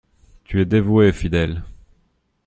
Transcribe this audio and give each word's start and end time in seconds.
Tu 0.45 0.59
es 0.59 0.65
dévoué, 0.65 1.11
fidèle… 1.11 1.61